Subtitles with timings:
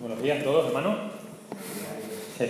[0.00, 0.96] Buenos días a todos, hermanos.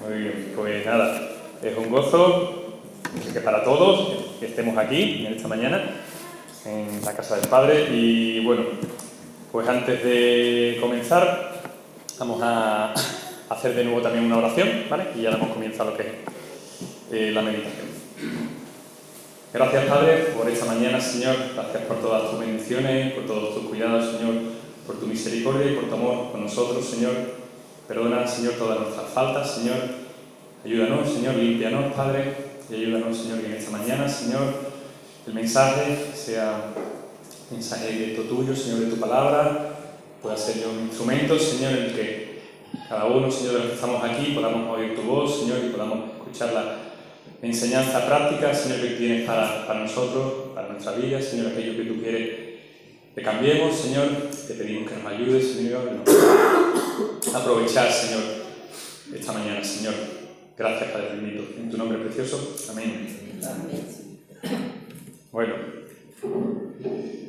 [0.00, 1.30] Muy bien, pues nada,
[1.62, 2.80] es un gozo
[3.32, 5.84] que para todos que estemos aquí en esta mañana
[6.64, 8.64] en la casa del Padre y bueno,
[9.52, 11.62] pues antes de comenzar
[12.18, 12.92] vamos a
[13.50, 15.04] hacer de nuevo también una oración, ¿vale?
[15.14, 16.08] Y ya damos comienzo lo que es
[17.12, 17.86] eh, la meditación.
[19.54, 21.36] Gracias, Padre, por esta mañana, Señor.
[21.54, 24.34] Gracias por todas tus bendiciones, por todos tus cuidados, Señor,
[24.86, 27.12] por tu misericordia y por tu amor con nosotros, Señor.
[27.86, 29.76] Perdona, Señor, todas nuestras faltas, Señor.
[30.64, 32.34] Ayúdanos, Señor, límpianos, Padre,
[32.70, 34.42] y ayúdanos, Señor, que en esta mañana, Señor,
[35.26, 36.72] el mensaje sea
[37.50, 39.74] mensaje directo tuyo, Señor, de tu palabra,
[40.22, 42.42] pueda ser yo un instrumento, Señor, en el que
[42.88, 46.10] cada uno, Señor, de los que estamos aquí, podamos oír tu voz, Señor, y podamos
[46.16, 46.76] escucharla
[47.42, 52.00] enseñanza práctica, Señor, que tienes para, para nosotros, para nuestra vida, Señor, aquello que tú
[52.00, 52.51] quieres
[53.14, 54.08] que cambiemos, Señor,
[54.46, 56.02] te pedimos que nos ayudes, Señor,
[57.32, 58.22] a aprovechar, Señor,
[59.14, 59.94] esta mañana, Señor.
[60.56, 61.44] Gracias, Padre bendito.
[61.58, 62.56] En tu nombre precioso.
[62.70, 63.08] Amén.
[65.30, 65.54] Bueno,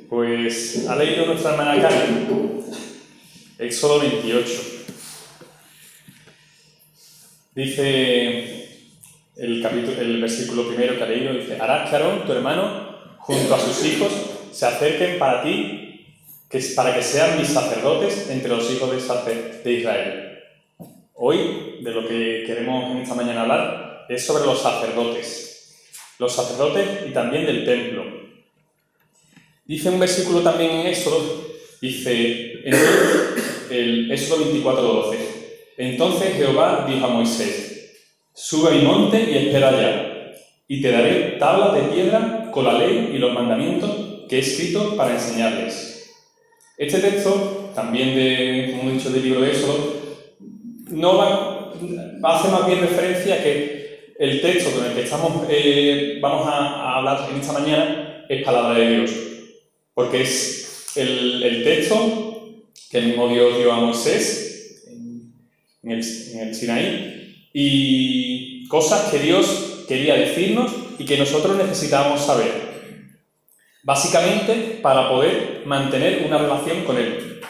[0.09, 2.27] pues ha leído nuestra hermana Karen,
[3.57, 4.51] Éxodo 28.
[7.55, 8.63] Dice
[9.37, 13.59] el, capítulo, el versículo primero que ha leído, dice, harás que tu hermano, junto a
[13.59, 14.11] sus hijos,
[14.53, 16.05] se acerquen para ti,
[16.49, 18.91] que, para que sean mis sacerdotes entre los hijos
[19.63, 20.39] de, Israel.
[21.15, 25.73] Hoy, de lo que queremos en esta mañana hablar, es sobre los sacerdotes.
[26.19, 28.03] Los sacerdotes y también del templo.
[29.65, 31.47] Dice un versículo también en Éxodo,
[31.81, 32.75] dice, en
[33.71, 35.11] el Éxodo 24,
[35.77, 37.69] Entonces Jehová dijo a Moisés,
[38.35, 40.33] Sube a mi monte y espera allá,
[40.67, 44.97] y te daré tablas de piedra con la ley y los mandamientos que he escrito
[44.97, 46.09] para enseñarles.
[46.75, 49.93] Este texto, también de, como he dicho, del libro de Éxodo,
[50.89, 51.71] no va,
[52.35, 56.97] hacer más bien referencia a que el texto con el que estamos, eh, vamos a,
[56.97, 59.11] hablar en esta mañana es palabra de Dios,
[59.93, 64.83] porque es el, texto que el mismo Dios dio a Moisés
[65.83, 72.25] en, el, en el Sinaí y cosas que Dios quería decirnos y que nosotros necesitábamos
[72.25, 72.72] saber.
[73.83, 77.41] Básicamente para poder mantener una relación con Él.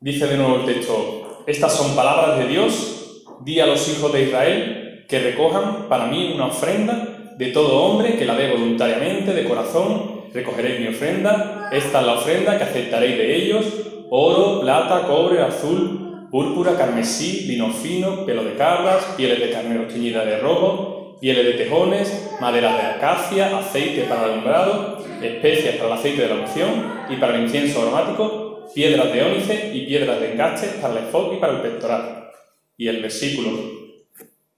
[0.00, 4.22] Dice de nuevo el texto, estas son palabras de Dios, di a los hijos de
[4.22, 9.44] Israel que recojan para mí una ofrenda de todo hombre que la dé voluntariamente, de
[9.44, 13.66] corazón, recogeréis mi ofrenda, esta es la ofrenda que aceptaréis de ellos,
[14.08, 20.24] oro, plata, cobre, azul, púrpura, carmesí, lino fino, pelo de cabras, pieles de carnero teñida
[20.24, 25.98] de rojo, pieles de tejones, madera de acacia, aceite para el alumbrado, especias para el
[25.98, 30.32] aceite de la unción y para el incienso aromático, piedras de ónice y piedras de
[30.32, 32.30] encaste para el efod y para el pectoral.
[32.76, 33.50] Y el versículo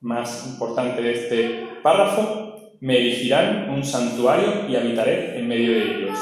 [0.00, 2.46] más importante de este párrafo,
[2.80, 6.18] me erigirán un santuario y habitaré en medio de ellos.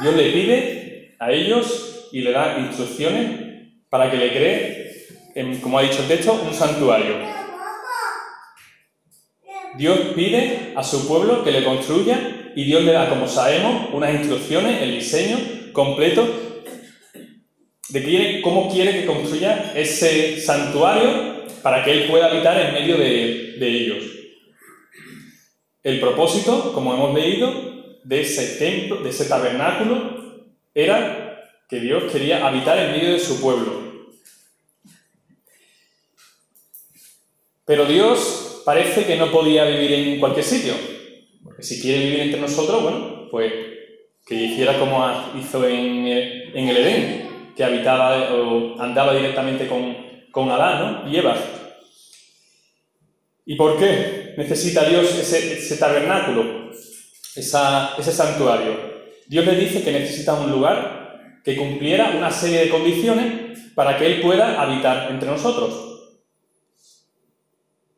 [0.00, 3.48] Dios le pide a ellos y le da instrucciones
[3.90, 7.37] para que le cree, como ha dicho el texto, un santuario.
[9.78, 14.12] Dios pide a su pueblo que le construya y Dios le da, como sabemos, unas
[14.12, 15.38] instrucciones, el diseño
[15.72, 16.28] completo
[17.90, 23.54] de cómo quiere que construya ese santuario para que Él pueda habitar en medio de,
[23.60, 24.04] de ellos.
[25.84, 32.44] El propósito, como hemos leído, de ese templo, de ese tabernáculo, era que Dios quería
[32.44, 34.08] habitar en medio de su pueblo.
[37.64, 40.74] Pero Dios parece que no podía vivir en cualquier sitio.
[41.42, 43.50] Porque si quiere vivir entre nosotros, bueno, pues
[44.26, 45.02] que hiciera como
[45.40, 49.96] hizo en el, Edén, que habitaba o andaba directamente con,
[50.30, 51.10] con Adán ¿no?
[51.10, 51.34] y Eva.
[53.46, 56.70] ¿Y por qué necesita Dios ese, tabernáculo,
[57.34, 58.74] ese santuario?
[59.28, 64.04] Dios le dice que necesita un lugar que cumpliera una serie de condiciones para que
[64.04, 65.87] Él pueda habitar entre nosotros.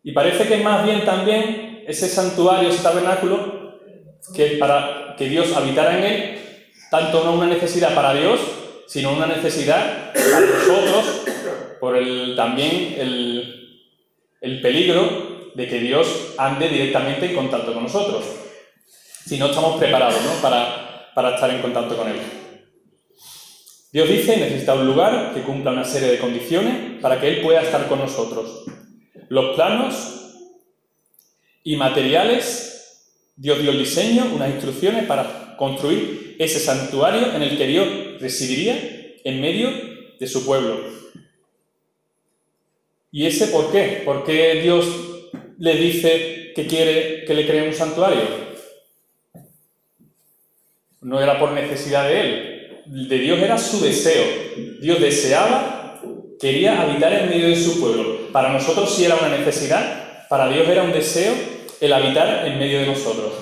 [0.03, 3.79] Y parece que más bien también ese santuario, ese tabernáculo,
[4.35, 6.39] que para que Dios habitara en él,
[6.91, 8.41] tanto no una necesidad para Dios,
[8.87, 11.23] sino una necesidad para nosotros,
[11.81, 13.89] por el, también el,
[14.41, 18.25] el peligro de que Dios ande directamente en contacto con nosotros,
[19.27, 20.33] si no estamos preparados ¿no?
[20.43, 22.17] Para, para estar en contacto con Él.
[23.93, 27.63] Dios dice, necesita un lugar que cumpla una serie de condiciones para que Él pueda
[27.63, 28.65] estar con nosotros.
[29.31, 30.35] Los planos
[31.63, 33.07] y materiales,
[33.37, 37.87] Dios dio el diseño, unas instrucciones para construir ese santuario en el que Dios
[38.19, 38.77] residiría
[39.23, 39.71] en medio
[40.19, 40.81] de su pueblo.
[43.13, 44.03] ¿Y ese por qué?
[44.05, 44.89] ¿Por qué Dios
[45.59, 48.23] le dice que quiere que le cree un santuario?
[51.03, 54.25] No era por necesidad de él, de Dios era su deseo.
[54.81, 56.03] Dios deseaba,
[56.41, 58.20] quería habitar en medio de su pueblo.
[58.33, 61.35] Para nosotros sí era una necesidad, para Dios era un deseo
[61.81, 63.33] el habitar en medio de nosotros.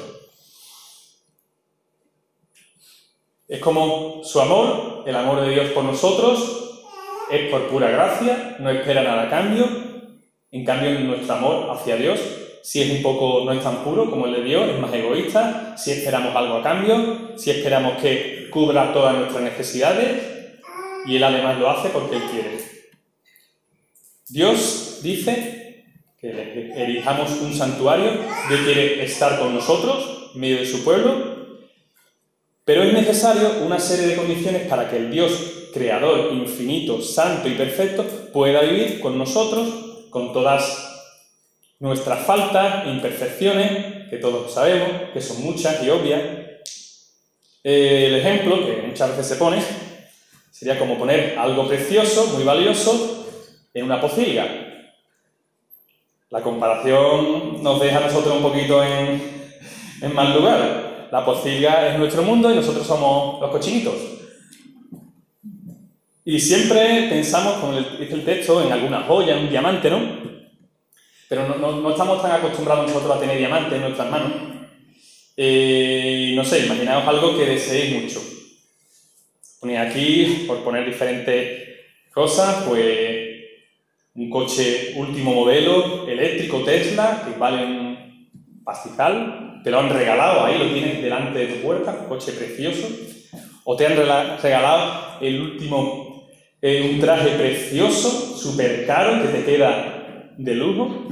[3.46, 6.86] Es como su amor, el amor de Dios por nosotros,
[7.30, 9.66] es por pura gracia, no espera nada a cambio.
[10.50, 12.20] En cambio, nuestro amor hacia Dios,
[12.62, 15.76] si es un poco, no es tan puro como el de Dios, es más egoísta,
[15.76, 20.22] si esperamos algo a cambio, si esperamos que cubra todas nuestras necesidades,
[21.04, 22.77] y Él además lo hace porque Él quiere.
[24.30, 25.84] Dios dice
[26.20, 28.10] que elijamos un santuario,
[28.48, 31.38] Dios quiere estar con nosotros, en medio de su pueblo,
[32.64, 35.32] pero es necesario una serie de condiciones para que el Dios
[35.72, 40.86] creador, infinito, santo y perfecto pueda vivir con nosotros, con todas
[41.80, 46.20] nuestras faltas imperfecciones, que todos sabemos, que son muchas y obvias.
[47.64, 49.62] El ejemplo que muchas veces se pone
[50.50, 53.27] sería como poner algo precioso, muy valioso,
[53.74, 54.46] en una pocilga.
[56.30, 59.50] La comparación nos deja a nosotros un poquito en,
[60.02, 63.94] en mal lugar la pocilga es nuestro mundo y nosotros somos los cochinitos.
[66.24, 70.00] Y siempre pensamos, como dice el texto, en alguna joya, en un diamante, ¿no?
[71.28, 74.32] Pero no, estamos tan acostumbrados nosotros a tener diamantes en nuestras manos.
[75.36, 78.20] Eh, no sé, imaginaos algo que deseéis mucho.
[79.60, 81.68] Ponía aquí, por poner diferentes
[82.12, 83.17] cosas, pues
[84.18, 88.28] un coche último modelo eléctrico Tesla, que vale un
[88.64, 92.88] pastizal, te lo han regalado, ahí lo tienes delante de tu puerta, un coche precioso,
[93.62, 96.26] o te han regalado el último,
[96.60, 101.06] eh, un traje precioso, súper caro, que te queda de lujo,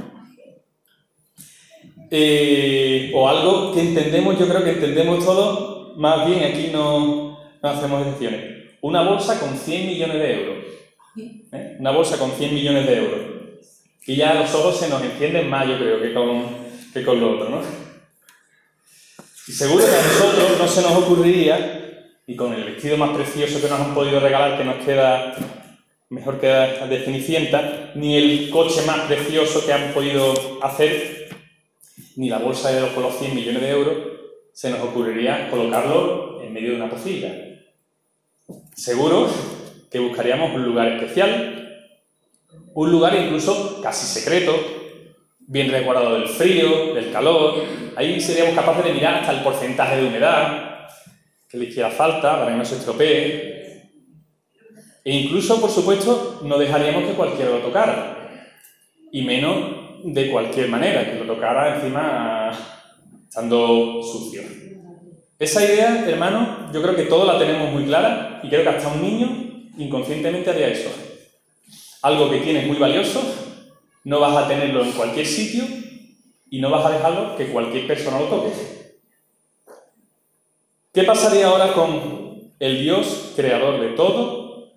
[2.11, 7.69] eh, o algo que entendemos, yo creo que entendemos todos, más bien aquí no, no
[7.69, 8.57] hacemos excepciones.
[8.81, 10.66] Una bolsa con 100 millones de euros.
[11.17, 11.77] ¿Eh?
[11.79, 13.19] Una bolsa con 100 millones de euros.
[14.05, 16.45] Y ya los ojos se nos encienden más, yo creo, que con,
[16.93, 17.61] que con lo otro, ¿no?
[19.47, 23.61] Y seguro que a nosotros no se nos ocurriría, y con el vestido más precioso
[23.61, 25.35] que nos han podido regalar, que nos queda
[26.09, 30.33] mejor que Cenicienta, ni el coche más precioso que han podido
[30.63, 31.29] hacer,
[32.15, 33.97] ni la bolsa de los, con los 100 millones de euros,
[34.53, 37.33] se nos ocurriría colocarlo en medio de una pocilla.
[38.75, 39.29] Seguro
[39.89, 41.87] que buscaríamos un lugar especial,
[42.73, 44.53] un lugar incluso casi secreto,
[45.39, 47.63] bien resguardado del frío, del calor.
[47.95, 50.87] Ahí seríamos capaces de mirar hasta el porcentaje de humedad
[51.49, 53.57] que le hiciera falta para que no se estropee.
[55.03, 58.43] E incluso, por supuesto, no dejaríamos que cualquiera lo tocara.
[59.11, 62.51] Y menos de cualquier manera, que lo tocara encima
[63.27, 64.41] estando sucio.
[65.39, 68.89] Esa idea, hermano, yo creo que todos la tenemos muy clara y creo que hasta
[68.89, 69.46] un niño
[69.77, 70.89] inconscientemente haría eso.
[72.01, 73.21] Algo que tiene muy valioso
[74.03, 75.65] no vas a tenerlo en cualquier sitio
[76.49, 78.51] y no vas a dejarlo que cualquier persona lo toque.
[80.93, 84.71] ¿Qué pasaría ahora con el Dios creador de todo?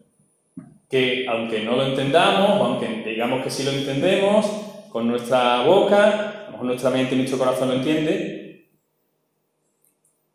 [0.89, 4.47] Que aunque no lo entendamos, o aunque digamos que sí lo entendemos,
[4.91, 8.69] con nuestra boca, mejor nuestra mente y nuestro corazón lo entiende,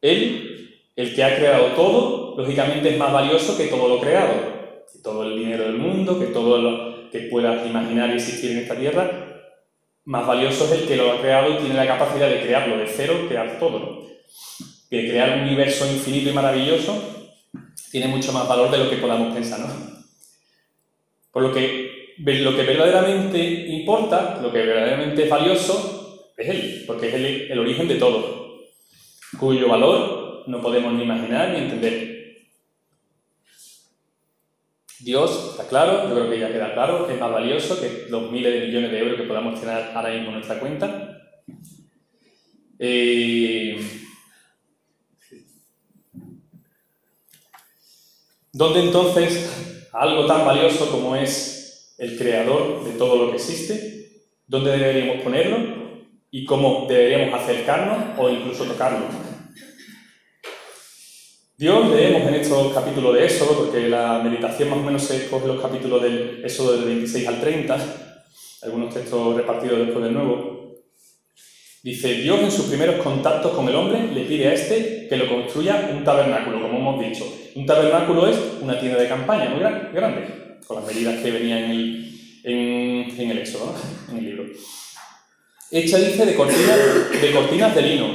[0.01, 4.54] Él, el que ha creado todo, lógicamente es más valioso que todo lo creado,
[5.03, 9.09] todo el dinero del mundo, que todo lo, que puedas imaginar existir en esta Tierra,
[10.03, 12.87] más valioso es el que lo ha creado y tiene la capacidad de crearlo de
[12.87, 13.79] cero, crear todo.
[13.79, 13.99] ¿no?
[14.89, 17.31] Que crear un universo infinito y maravilloso
[17.89, 19.61] tiene mucho más valor de lo que podamos pensar.
[21.31, 27.07] Por lo que lo que verdaderamente importa, lo que verdaderamente es valioso, es Él, porque
[27.07, 28.67] es el, el origen de todo,
[29.37, 32.14] cuyo valor no podemos ni imaginar ni entender.
[34.99, 38.53] Dios, está claro, yo creo que ya queda claro, es más valioso que los miles
[38.53, 41.21] de millones de euros que podamos tener ahora mismo en nuestra cuenta.
[42.79, 43.77] Eh,
[48.53, 54.23] ¿Dónde entonces algo tan valioso como es el creador de todo lo que existe?
[54.47, 55.57] ¿Dónde deberíamos ponerlo?
[56.31, 59.24] ¿Y cómo deberíamos acercarnos o incluso tocarlo?
[61.57, 65.47] Dios leemos en estos capítulos de Éxodo, porque la meditación más o menos se escoge
[65.47, 67.77] los capítulos del Éxodo del 26 al 30,
[68.63, 70.75] algunos textos repartidos después del Nuevo.
[71.81, 75.29] Dice, Dios en sus primeros contactos con el hombre le pide a este que lo
[75.29, 77.25] construya un tabernáculo, como hemos dicho.
[77.55, 81.71] Un tabernáculo es una tienda de campaña muy grande, con las medidas que venían en
[81.71, 83.73] el, en el Éxodo,
[84.11, 84.43] en el libro.
[85.71, 88.07] Hecha, dice, de cortinas, de cortinas de lino.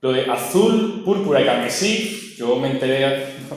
[0.00, 3.04] Lo de azul, púrpura y carmesí, yo me enteré,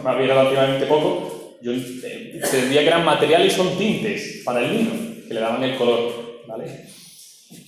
[0.06, 4.92] había relativamente poco, yo entendía que eran materiales y son tintes para el lino,
[5.28, 6.86] que le daban el color, ¿vale?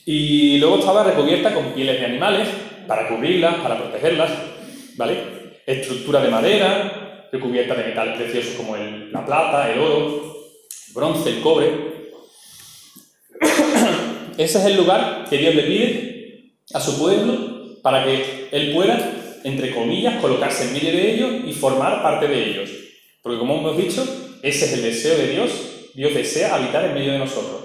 [0.05, 2.47] Y luego estaba recubierta con pieles de animales,
[2.87, 4.31] para cubrirlas, para protegerlas,
[4.95, 5.17] ¿vale?
[5.65, 10.35] Estructura de madera, recubierta de metales preciosos como el, la plata, el oro,
[10.87, 11.69] el bronce, el cobre.
[14.37, 18.97] Ese es el lugar que Dios le pide a su pueblo para que él pueda,
[19.43, 22.69] entre comillas, colocarse en medio de ellos y formar parte de ellos.
[23.21, 24.03] Porque como hemos dicho,
[24.41, 25.51] ese es el deseo de Dios.
[25.93, 27.62] Dios desea habitar en medio de nosotros.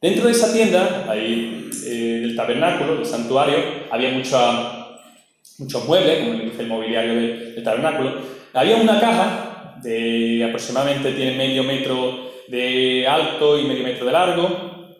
[0.00, 3.56] Dentro de esa tienda, ahí eh, del tabernáculo, del santuario,
[3.90, 8.14] había muchos muebles, como el mobiliario del, tabernáculo.
[8.52, 14.96] Había una caja de aproximadamente tiene medio metro de alto y medio metro de largo,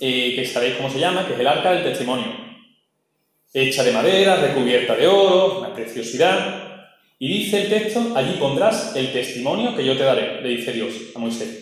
[0.00, 2.39] eh, que sabéis cómo se llama, que es el arca del testimonio.
[3.52, 6.88] Hecha de madera, recubierta de oro, una preciosidad.
[7.18, 10.94] Y dice el texto, allí pondrás el testimonio que yo te daré, le dice Dios
[11.14, 11.60] a Moisés.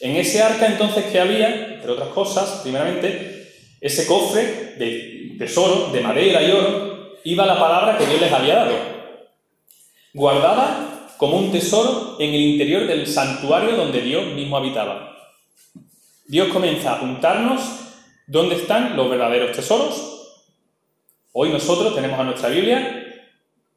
[0.00, 3.48] En ese arca entonces que había, entre otras cosas, primeramente,
[3.80, 8.56] ese cofre de tesoro, de madera y oro, iba la palabra que Dios les había
[8.56, 8.74] dado,
[10.12, 15.16] guardada como un tesoro en el interior del santuario donde Dios mismo habitaba.
[16.26, 17.60] Dios comienza a apuntarnos
[18.26, 20.19] dónde están los verdaderos tesoros.
[21.32, 23.06] Hoy nosotros tenemos a nuestra Biblia,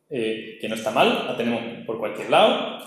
[0.10, 2.80] eh, que no está mal, la tenemos por cualquier lado,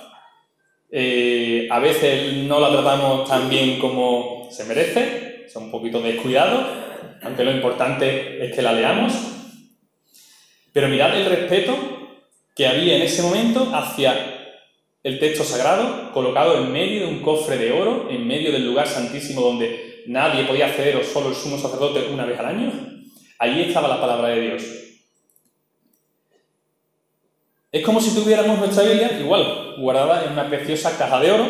[0.91, 6.67] eh, a veces no la tratamos tan bien como se merece, son un poquito descuidados,
[7.23, 9.13] aunque lo importante es que la leamos.
[10.73, 11.77] Pero mirad el respeto
[12.55, 14.15] que había en ese momento hacia
[15.05, 18.89] el texto sagrado, colocado en medio de un cofre de oro, en medio del lugar
[18.89, 22.73] santísimo donde nadie podía acceder o solo el sumo sacerdote una vez al año.
[23.39, 24.63] Allí estaba la palabra de Dios.
[27.71, 31.47] Es como si tuviéramos nuestra Biblia, igual, guardada en una preciosa caja de oro.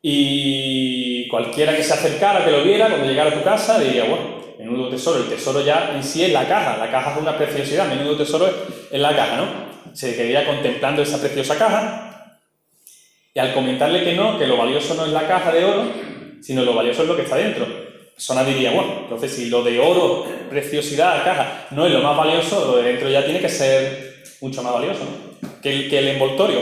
[0.00, 4.36] Y cualquiera que se acercara, que lo viera, cuando llegara a tu casa, diría, bueno,
[4.58, 5.18] menudo tesoro.
[5.18, 6.76] El tesoro ya en sí es la caja.
[6.76, 8.48] La caja es una preciosidad, menudo tesoro
[8.90, 9.94] es la caja, ¿no?
[9.94, 12.38] Se quedaría contemplando esa preciosa caja.
[13.34, 15.90] Y al comentarle que no, que lo valioso no es la caja de oro,
[16.40, 17.85] sino lo valioso es lo que está dentro.
[18.16, 22.64] Persona diría, bueno, entonces si lo de oro, preciosidad, caja, no es lo más valioso,
[22.64, 25.02] lo de dentro ya tiene que ser mucho más valioso
[25.62, 26.60] que, el, que el envoltorio.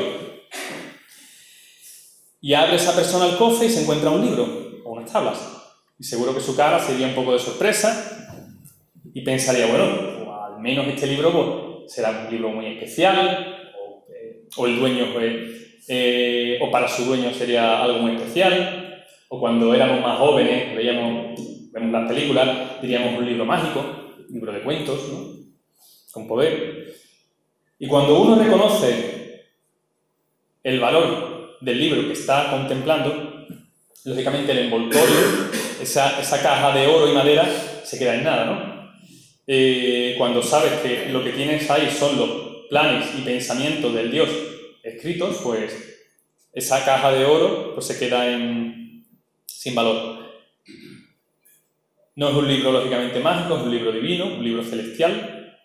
[2.40, 5.38] Y abre esa persona el cofre y se encuentra un libro o unas tablas.
[5.96, 8.34] Y seguro que su cara sería un poco de sorpresa
[9.14, 14.42] y pensaría, bueno, al menos este libro pues, será un libro muy especial, o, eh,
[14.66, 18.83] el dueño, pues, eh, o para su dueño sería algo muy especial,
[19.34, 21.40] o cuando éramos más jóvenes, veíamos,
[21.72, 23.80] vemos las películas, diríamos un libro mágico,
[24.28, 25.00] un libro de cuentos,
[26.12, 26.94] con poder.
[27.80, 29.42] Y cuando uno reconoce
[30.62, 33.46] el valor del libro que está contemplando,
[34.04, 35.50] lógicamente el envoltorio,
[35.82, 37.44] esa, esa caja de oro y madera,
[37.82, 38.74] se queda en nada, ¿no?
[39.46, 44.28] Eh, cuando sabes que lo que tienes ahí son los planes y pensamientos del Dios
[44.84, 45.74] escritos, pues
[46.52, 48.73] esa caja de oro pues se queda en,
[49.46, 50.24] sin valor.
[52.16, 55.58] No es un libro lógicamente mágico, es un libro divino, un libro celestial,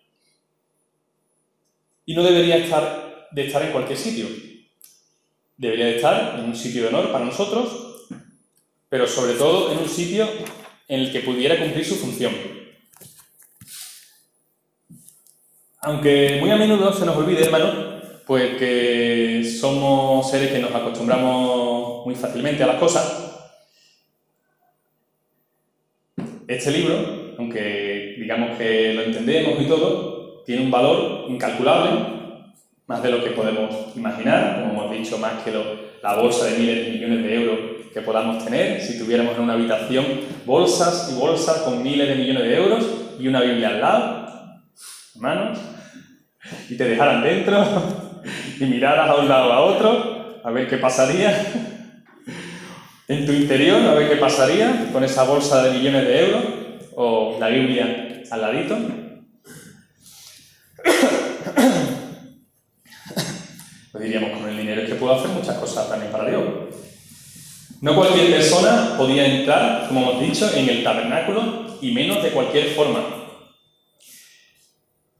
[2.06, 4.26] y no debería estar, de estar en cualquier sitio.
[5.58, 8.08] Debería de estar en un sitio de honor para nosotros,
[8.90, 10.28] pero sobre todo en un sitio
[10.88, 12.34] en el que pudiera cumplir su función.
[15.82, 22.06] Aunque muy a menudo se nos olvide, hermano, pues que somos seres que nos acostumbramos
[22.06, 23.29] muy fácilmente a las cosas.
[26.50, 31.92] Este libro, aunque digamos que lo entendemos y todo, tiene un valor incalculable,
[32.88, 35.52] más de lo que podemos imaginar, como hemos dicho, más que
[36.02, 37.60] la bolsa de miles de millones de euros
[37.94, 38.82] que podamos tener.
[38.82, 40.06] Si tuviéramos en una habitación
[40.48, 42.88] bolsas y bolsas con miles de millones de euros
[43.20, 44.28] y una Biblia al lado,
[45.14, 45.60] hermanos,
[46.68, 47.64] y te dejaran dentro
[48.60, 51.79] y miraras a un lado a otro a ver qué pasaría
[53.10, 56.44] en tu interior, a ver qué pasaría con esa bolsa de millones de euros
[56.96, 58.78] o la Biblia al ladito.
[63.92, 66.44] Pues diríamos, con el dinero es que puedo hacer muchas cosas también para Dios.
[67.82, 72.68] No cualquier persona podía entrar, como hemos dicho, en el tabernáculo y menos de cualquier
[72.76, 73.04] forma.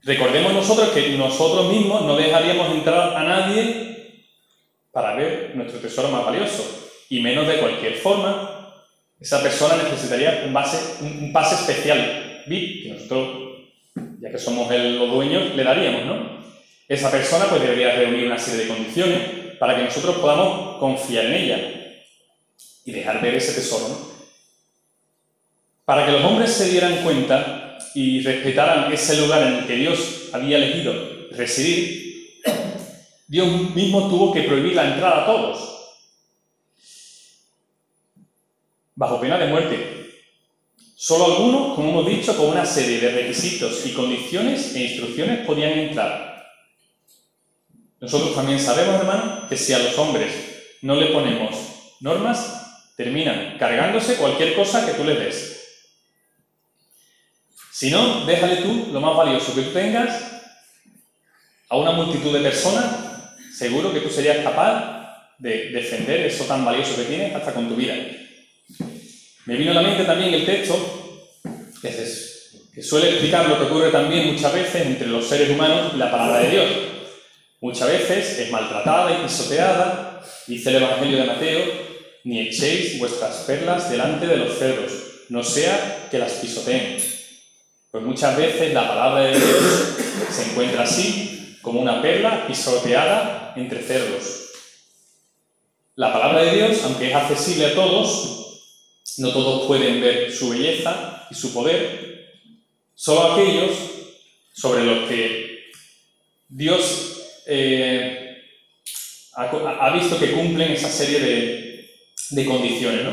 [0.04, 4.28] Recordemos nosotros que nosotros mismos no dejaríamos entrar a nadie
[4.92, 6.79] para ver nuestro tesoro más valioso,
[7.10, 8.74] y menos de cualquier forma.
[9.20, 10.78] Esa persona necesitaría un, base,
[11.34, 13.70] pase especial, que nosotros,
[14.22, 16.40] ya que somos los dueños, le daríamos, ¿no?
[16.88, 19.20] Esa persona pues debería reunir una serie de condiciones
[19.60, 21.58] para que nosotros podamos confiar en ella
[22.86, 23.98] y dejar ver ese tesoro, ¿no?
[25.86, 30.30] Para que los hombres se dieran cuenta y respetaran ese lugar en el que Dios
[30.32, 30.94] había elegido
[31.32, 32.42] residir,
[33.28, 35.79] Dios mismo tuvo que prohibir la entrada a todos,
[39.00, 40.12] bajo pena de muerte.
[40.98, 45.72] Solo algunos, como hemos dicho, con una serie de requisitos y condiciones e instrucciones podían
[45.72, 46.46] entrar.
[48.02, 50.34] Nosotros también sabemos, hermano, que si a los hombres
[50.82, 51.56] no le ponemos
[52.02, 55.80] normas, terminan cargándose cualquier cosa que tú les des.
[57.72, 60.42] Si no, déjale tú lo más valioso que tú tengas
[61.70, 62.86] a una multitud de personas,
[63.58, 67.78] seguro que tú serías capaz de defender eso tan valioso que tienes hasta con tu
[67.78, 67.96] vida.
[69.50, 70.78] Me vino a la mente también el texto
[71.82, 76.12] que, suele explicar lo que ocurre también muchas veces entre los seres humanos y la
[76.12, 76.68] palabra de Dios.
[77.60, 81.64] Muchas veces es maltratada y pisoteada, dice el Evangelio de Mateo,
[82.26, 84.92] ni echéis vuestras perlas delante de los cerdos,
[85.30, 87.02] no sea que las pisoteen.
[87.90, 89.96] Pues muchas veces la palabra de Dios
[90.30, 94.52] se encuentra así, como una perla pisoteada entre cerdos.
[95.96, 98.39] La palabra de Dios, aunque es accesible a todos,
[99.18, 102.40] no todos pueden ver su belleza y su poder,
[102.96, 103.72] solo aquellos
[104.54, 105.72] sobre los que
[106.48, 108.44] Dios eh,
[109.34, 111.20] ha, visto que cumplen esa serie
[112.32, 113.06] de, condiciones.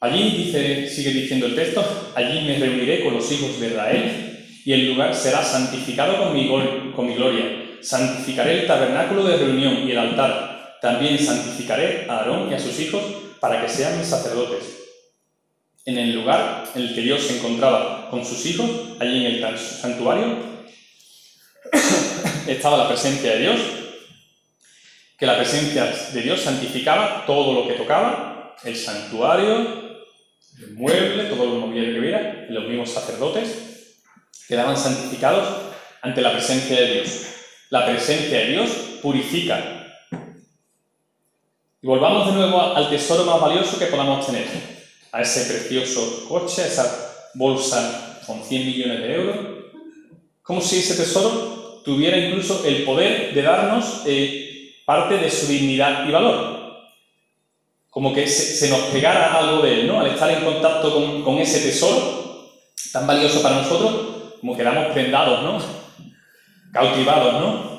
[0.00, 4.72] Allí dice, sigue diciendo el texto, allí me reuniré con los hijos de Israel y
[4.72, 6.48] el lugar será santificado con mi,
[6.94, 7.44] con mi gloria.
[7.80, 10.78] Santificaré el tabernáculo de reunión y el altar.
[10.82, 13.02] También santificaré a Aarón y a sus hijos
[13.46, 14.64] para que sean mis sacerdotes.
[15.84, 19.58] En el lugar en el que Dios se encontraba con sus hijos, allí en el
[19.58, 20.36] santuario,
[22.48, 23.60] estaba la presencia de Dios,
[25.16, 30.00] que la presencia de Dios santificaba todo lo que tocaba, el santuario,
[30.58, 33.94] el mueble, todo lo mobiliario que hubiera, los mismos sacerdotes,
[34.48, 35.46] quedaban santificados
[36.02, 37.26] ante la presencia de Dios.
[37.70, 39.85] La presencia de Dios purifica,
[41.86, 44.48] y volvamos de nuevo al tesoro más valioso que podamos tener,
[45.12, 49.36] a ese precioso coche, a esa bolsa con 100 millones de euros,
[50.42, 56.08] como si ese tesoro tuviera incluso el poder de darnos eh, parte de su dignidad
[56.08, 56.74] y valor.
[57.88, 60.00] Como que se, nos pegara algo de él, ¿no?
[60.00, 62.50] Al estar en contacto con, con ese tesoro
[62.92, 65.58] tan valioso para nosotros, como quedamos prendados, ¿no?
[66.72, 67.75] Cautivados, ¿no?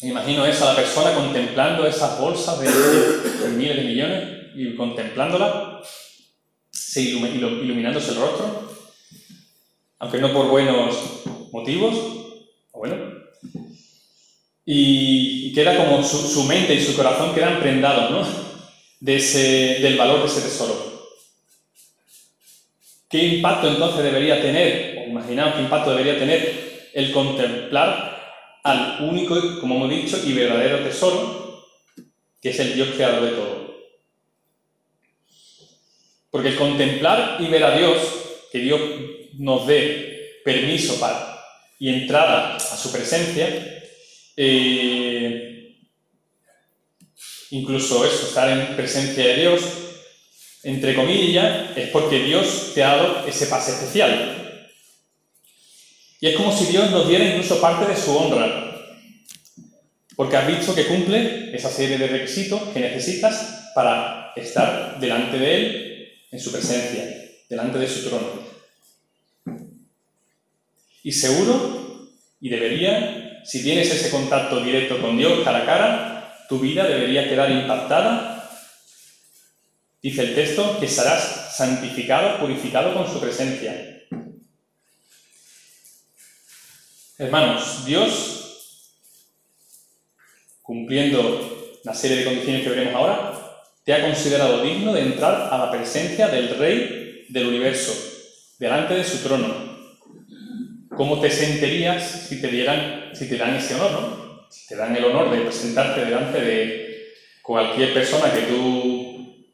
[0.00, 5.82] Me imagino eso, a la persona contemplando esas bolsas de, miles de millones y contemplándola,
[6.94, 8.70] iluminándose el rostro,
[9.98, 10.94] aunque no por buenos
[11.50, 11.94] motivos,
[12.72, 12.94] bueno,
[14.64, 18.24] y, queda como su, mente y su corazón quedan prendados ¿no?
[19.00, 21.08] de ese, del valor de ese tesoro.
[23.08, 28.07] ¿Qué impacto entonces debería tener, o imaginaos qué impacto debería tener el contemplar
[28.68, 31.66] al único, como hemos dicho, y verdadero tesoro,
[32.40, 33.68] que es el Dios creador de todo.
[36.30, 37.96] Porque el contemplar y ver a Dios,
[38.52, 38.80] que Dios
[39.38, 41.42] nos dé permiso para
[41.78, 43.84] y entrada a su presencia,
[44.36, 45.76] eh,
[47.50, 49.62] incluso eso, estar en presencia de Dios,
[50.64, 54.47] entre comillas, es porque Dios te ha dado ese pase especial.
[56.20, 58.74] Y es como si Dios nos diera incluso parte de su honra,
[60.16, 65.54] porque has visto que cumple esa serie de requisitos que necesitas para estar delante de
[65.54, 67.04] Él, en su presencia,
[67.48, 68.48] delante de su trono.
[71.04, 72.08] Y seguro,
[72.40, 77.28] y debería, si tienes ese contacto directo con Dios cara a cara, tu vida debería
[77.28, 78.50] quedar impactada.
[80.02, 83.97] Dice el texto que serás santificado, purificado con su presencia.
[87.20, 88.94] Hermanos, Dios,
[90.62, 95.58] cumpliendo la serie de condiciones que veremos ahora, te ha considerado digno de entrar a
[95.58, 97.92] la presencia del Rey del universo,
[98.60, 99.52] delante de su trono.
[100.96, 104.46] ¿Cómo te sentirías si te dieran, si te dan ese honor, no?
[104.48, 109.44] Si te dan el honor de presentarte delante de cualquier persona que tú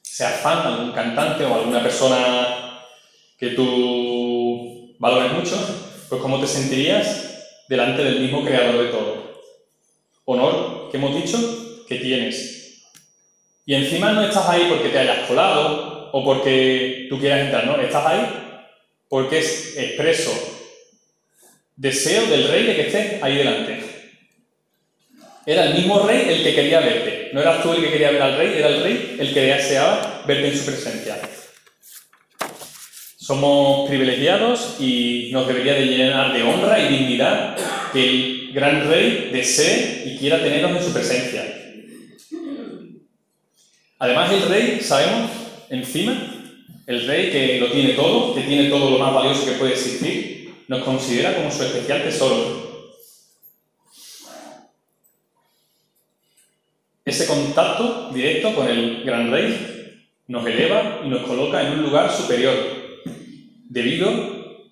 [0.00, 2.80] seas fan, algún cantante o alguna persona
[3.36, 9.40] que tú valores mucho, Pues ¿cómo te sentirías delante del mismo creador de todo?
[10.26, 11.38] Honor, que hemos dicho,
[11.88, 12.82] que tienes.
[13.64, 17.80] Y encima no estás ahí porque te hayas colado o porque tú quieras entrar, no,
[17.80, 18.26] estás ahí
[19.08, 20.32] porque es expreso
[21.76, 23.82] deseo del rey de que estés ahí delante.
[25.46, 27.30] Era el mismo rey el que quería verte.
[27.32, 30.24] No eras tú el que quería ver al rey, era el rey el que deseaba
[30.26, 31.16] verte en su presencia.
[33.22, 37.56] Somos privilegiados y nos debería de llenar de honra y dignidad
[37.92, 41.44] que el gran rey desee y quiera tenernos en su presencia.
[44.00, 45.30] Además, el rey, sabemos,
[45.70, 46.14] encima,
[46.84, 50.54] el rey que lo tiene todo, que tiene todo lo más valioso que puede existir,
[50.66, 52.90] nos considera como su especial tesoro.
[57.04, 62.10] Ese contacto directo con el gran rey nos eleva y nos coloca en un lugar
[62.10, 62.81] superior,
[63.72, 64.08] debido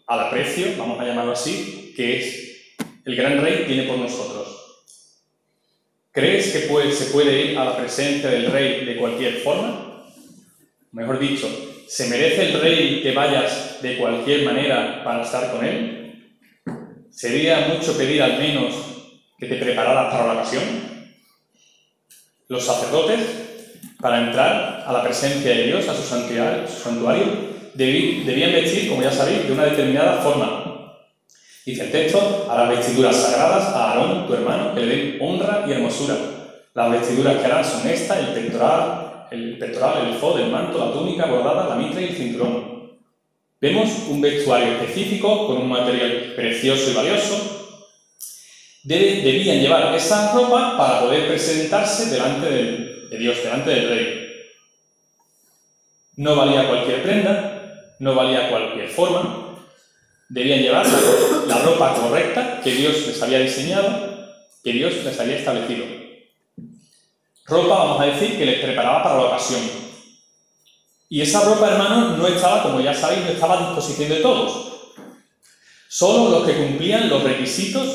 [0.07, 4.47] al aprecio, vamos a llamarlo así, que es el gran rey tiene por nosotros.
[6.13, 10.05] ¿Crees que se puede ir a la presencia del rey de cualquier forma?
[10.93, 11.49] Mejor dicho,
[11.89, 16.37] ¿se merece el rey que vayas de cualquier manera para estar con él?
[17.11, 18.75] ¿Sería mucho pedir al menos
[19.39, 20.65] que te prepararas para la ocasión?
[22.49, 23.21] Los sacerdotes,
[23.99, 27.50] para entrar a la presencia de Dios, a su santuario,
[27.87, 30.97] debían vestir, como ya sabéis, de una determinada forma.
[31.65, 35.65] Dice el texto, a las vestiduras sagradas a Aarón, tu hermano, que le den honra
[35.67, 36.17] y hermosura.
[36.75, 41.27] Las vestiduras que harán son estas, el pectoral, el pectoral, el el manto, la túnica
[41.27, 42.91] bordada, la mitra y el cinturón.
[43.61, 47.79] Vemos un vestuario específico con un material precioso y valioso.
[48.83, 52.47] debían llevar esa ropa para poder presentarse delante
[53.11, 54.21] de Dios, delante del rey.
[56.17, 57.50] No valía cualquier prenda,
[58.01, 59.59] no valía cualquier forma,
[60.31, 60.87] debían llevar
[61.47, 64.27] la, ropa correcta que Dios les había diseñado,
[64.65, 65.85] que Dios les había establecido.
[67.45, 69.61] Ropa, vamos a decir, que les preparaba para la ocasión.
[71.11, 74.95] Y esa ropa, hermanos, no estaba, como ya sabéis, no estaba a disposición de todos.
[75.89, 77.87] Solo los que cumplían los requisitos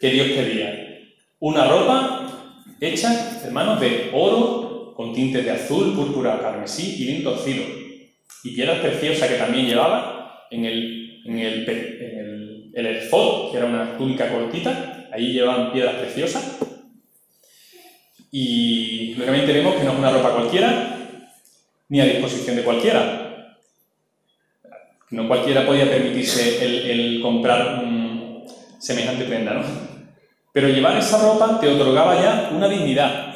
[0.00, 0.72] que Dios pedía.
[1.40, 2.26] Una ropa
[2.80, 7.89] hecha, hermanos, de oro con tintes de azul, púrpura, carmesí y bien torcido
[8.44, 13.66] y piedras preciosas que también llevaba en el, en el, en el, el que era
[13.66, 16.58] una túnica cortita, ahí llevaban piedras preciosas.
[18.32, 20.96] Y realmente vemos que no es una ropa cualquiera,
[21.88, 23.56] ni a disposición de cualquiera.
[25.10, 28.44] No cualquiera podía permitirse el, comprar un
[28.78, 29.64] semejante prenda, ¿no?
[30.52, 33.34] Pero llevar esa ropa te otorgaba ya una dignidad.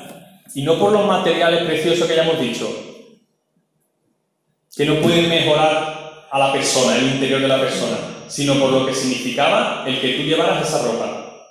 [0.54, 2.93] Y no por los materiales preciosos que hayamos dicho,
[4.76, 7.96] que no pueden mejorar a la persona, el interior de la persona,
[8.28, 11.48] sino por lo que significaba el que tú llevaras esa ropa.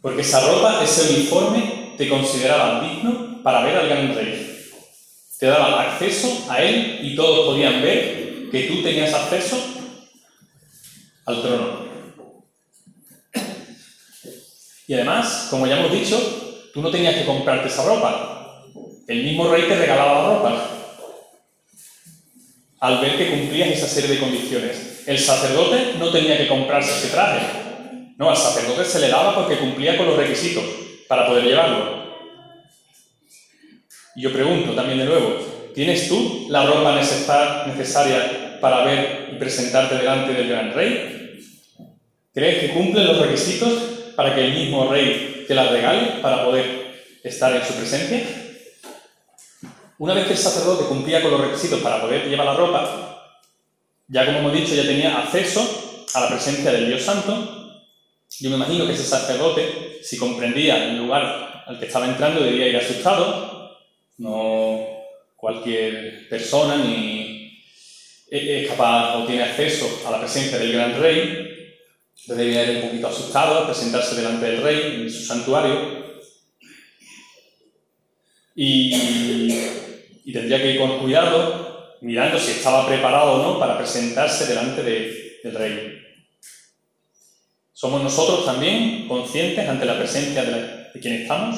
[0.00, 4.56] Porque esa ropa, ese uniforme, te consideraba digno para ver al gran rey.
[5.40, 9.58] Te daba acceso a él y todos podían ver que tú tenías acceso
[11.26, 11.88] al trono.
[14.86, 18.64] Y además, como ya hemos dicho, tú no tenías que comprarte esa ropa.
[19.08, 20.77] El mismo rey te regalaba la ropa
[22.80, 25.02] al ver que cumplías esa serie de condiciones.
[25.06, 27.40] El sacerdote no tenía que comprarse ese traje.
[28.16, 30.64] No, al sacerdote se le daba porque cumplía con los requisitos
[31.08, 31.98] para poder llevarlo.
[34.14, 39.96] Y yo pregunto también de nuevo, ¿tienes tú la ropa necesaria para ver y presentarte
[39.96, 41.40] delante del gran rey?
[42.34, 43.72] ¿Crees que cumple los requisitos
[44.14, 46.64] para que el mismo rey te la regale para poder
[47.22, 48.47] estar en su presencia?
[49.98, 53.34] Una vez que el sacerdote cumplía con los requisitos para poder llevar la ropa,
[54.06, 57.84] ya como hemos dicho, ya tenía acceso a la presencia del Dios Santo.
[58.38, 62.68] Yo me imagino que ese sacerdote, si comprendía el lugar al que estaba entrando, debía
[62.68, 63.76] ir asustado.
[64.18, 64.86] No
[65.36, 67.60] cualquier persona ni
[68.30, 71.74] es capaz o tiene acceso a la presencia del gran rey.
[72.26, 76.06] Debía ir un poquito asustado, presentarse delante del rey en su santuario.
[78.54, 78.92] Y
[80.28, 84.82] y tendría que ir con cuidado mirando si estaba preparado o no para presentarse delante
[84.82, 86.02] del rey.
[87.72, 91.56] ¿Somos nosotros también conscientes ante la presencia de, quien estamos?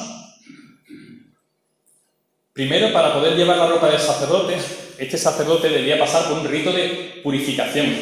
[2.53, 4.57] Primero, para poder llevar la ropa del sacerdote,
[4.99, 7.93] este sacerdote debía pasar por un rito de purificación,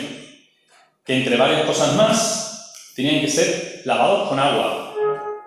[1.03, 4.95] que entre varias cosas más tenían que ser lavados con agua.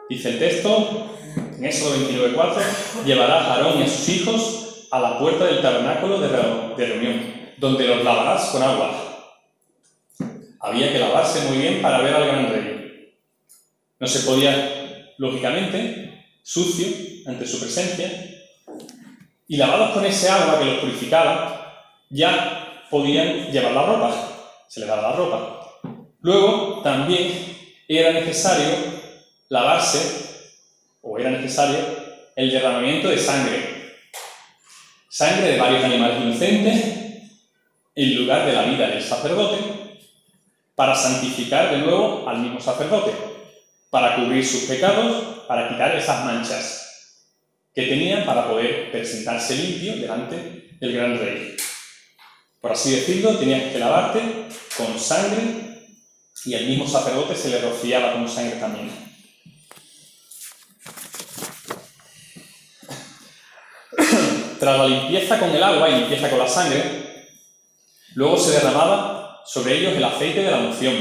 [0.10, 1.16] Dice el texto,
[1.60, 4.61] en Éxodo 29.4, llevará a Aarón y a sus hijos
[4.92, 8.92] a la puerta del tabernáculo de, reunión, donde los lavarás con agua.
[10.60, 13.14] había que lavarse muy bien para ver al gran rey.
[14.00, 16.88] No se podía, lógicamente, sucio
[17.26, 18.12] ante su presencia,
[19.48, 24.14] y lavados con ese agua que los purificaba, ya podían llevar la ropa,
[24.68, 25.80] se les daba la ropa.
[26.22, 28.76] Luego también era necesario
[29.50, 30.50] lavarse,
[31.02, 31.78] o era necesario,
[32.36, 33.81] el derramamiento de sangre.
[35.12, 36.86] Sangre de varios animales inocentes
[37.96, 39.58] en lugar de la vida del sacerdote,
[40.74, 43.12] para santificar de nuevo al mismo sacerdote,
[43.90, 47.18] para cubrir sus pecados, para quitar esas manchas
[47.76, 51.58] que tenía para poder presentarse limpio delante del gran rey.
[52.62, 54.22] Por así decirlo, tenías que lavarte
[54.78, 55.90] con sangre
[56.46, 59.11] y el mismo sacerdote se le rociaba con sangre también.
[64.62, 66.84] Tras la limpieza con el agua y limpieza con la sangre,
[68.14, 70.94] luego se derramaba sobre ellos el aceite de la unción.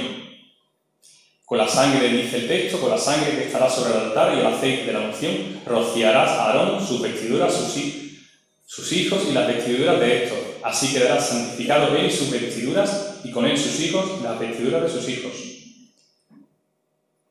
[1.44, 4.40] Con la sangre, dice el texto, con la sangre que estará sobre el altar y
[4.40, 10.01] el aceite de la unción, rociarás a Aarón sus vestiduras, sus, hijos y las vestiduras
[10.01, 10.38] de estos.
[10.62, 14.88] Así quedará santificado él y sus vestiduras, y con él sus hijos, las vestiduras de
[14.88, 15.33] sus hijos.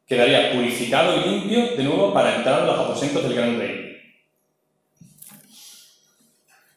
[0.06, 3.89] Quedaría purificado y limpio de nuevo para entrar en los aposentos del gran rey.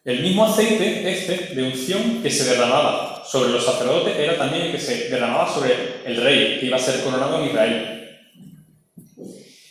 [0.05, 4.73] El mismo aceite, este, de unción, que se derramaba sobre los sacerdotes, era también el
[4.73, 8.19] que se derramaba sobre el rey, que iba a ser coronado en Israel.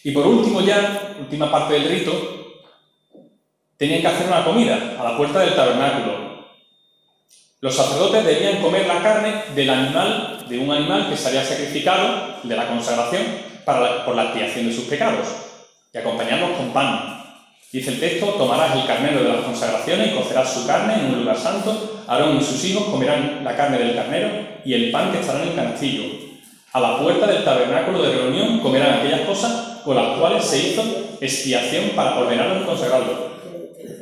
[0.03, 2.61] Y por último ya, última parte del rito,
[3.75, 6.31] tenían que hacer una comida a la puerta del tabernáculo.
[7.59, 12.39] Los sacerdotes debían comer la carne del animal, de un animal que se había sacrificado,
[12.41, 13.23] de la consagración,
[13.65, 15.27] para por la expiación de sus pecados,
[15.93, 17.20] y acompañarlos con pan.
[17.71, 21.19] Dice el texto, tomarás el carnero de las consagraciones y cocerás su carne en un
[21.19, 22.03] lugar santo.
[22.05, 24.29] Aarón y sus hijos comerán la carne del carnero
[24.65, 26.03] y el pan que estará en el canastillo.
[26.73, 30.83] A la puerta del tabernáculo de reunión comerán aquellas cosas con las cuales se hizo
[31.21, 33.31] expiación para ordenarlo y consagrarlo.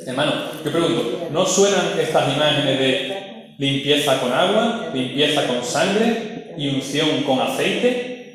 [0.06, 0.34] Hermano,
[0.66, 7.22] yo pregunto, ¿no suenan estas imágenes de limpieza con agua, limpieza con sangre y unción
[7.22, 8.34] con aceite?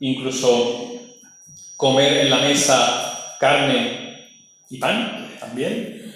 [0.00, 0.92] Incluso
[1.78, 4.07] comer en la mesa carne
[4.70, 6.14] y pan también.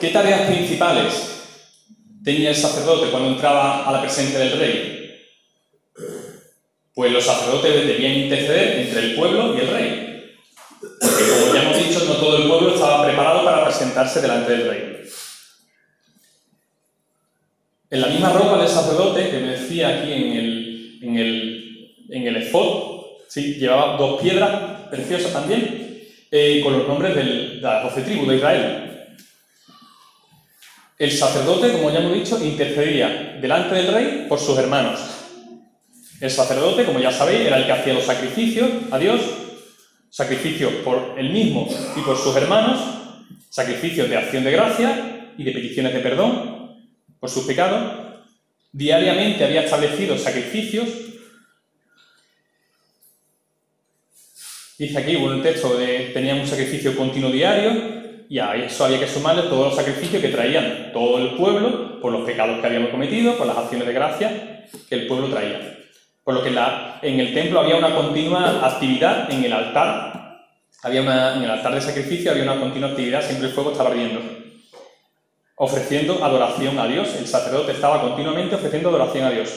[0.00, 1.12] ¿Qué tareas principales
[2.22, 5.20] tenía el sacerdote cuando entraba a la presencia del rey?
[6.94, 10.34] Pues los sacerdotes debían interceder entre el pueblo y el rey.
[11.00, 14.68] Porque como ya hemos dicho, no todo el pueblo estaba preparado para presentarse delante del
[14.68, 14.94] rey.
[17.90, 22.26] En la misma ropa del sacerdote que me decía aquí en el, en el, en
[22.26, 22.50] el
[23.28, 23.54] ¿sí?
[23.54, 25.83] llevaba dos piedras preciosas también,
[26.36, 29.06] eh, con los nombres de las doce tribus de Israel.
[30.98, 34.98] El sacerdote, como ya hemos dicho, intercedía delante del rey por sus hermanos.
[36.20, 39.20] El sacerdote, como ya sabéis, era el que hacía los sacrificios a Dios,
[40.10, 42.80] sacrificios por él mismo y por sus hermanos,
[43.48, 46.80] sacrificios de acción de gracia y de peticiones de perdón
[47.20, 47.92] por sus pecados.
[48.72, 50.88] Diariamente había establecido sacrificios
[54.76, 57.70] Dice aquí, bueno, el texto de, tenían un sacrificio continuo diario
[58.28, 62.10] y a eso había que sumarle todos los sacrificios que traían todo el pueblo por
[62.10, 65.78] los pecados que habíamos cometido, por las acciones de gracia que el pueblo traía.
[66.24, 66.48] Por lo que
[67.02, 70.40] en el templo había una continua actividad en el altar.
[70.82, 73.90] Había una, en el altar de sacrificio había una continua actividad, siempre el fuego estaba
[73.90, 74.20] ardiendo.
[75.56, 77.14] Ofreciendo adoración a Dios.
[77.16, 79.50] El sacerdote estaba continuamente ofreciendo adoración a Dios.